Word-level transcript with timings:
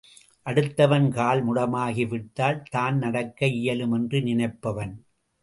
அடுத்தவன் 0.45 1.09
கால் 1.09 1.41
முடமாகி 1.47 2.05
விட்டால், 2.07 2.63
தான் 2.69 2.97
நடக்க 2.97 3.45
இயலும் 3.59 3.91
என்று 3.91 4.21
நினைப்பான். 4.21 4.95